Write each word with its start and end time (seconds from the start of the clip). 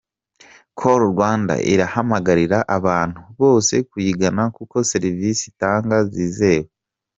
Call 0.79 1.01
Rwanda 1.13 1.55
irahamagarira 1.73 2.57
abantu 2.77 3.19
bose 3.41 3.73
kuyigana 3.89 4.43
kuko 4.55 4.75
serivisi 4.91 5.43
itanga 5.51 5.97
zizewe. 6.13 6.67